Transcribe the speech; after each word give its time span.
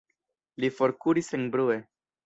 Li 0.63 0.71
forkuris 0.79 1.31
senbrue. 1.35 1.81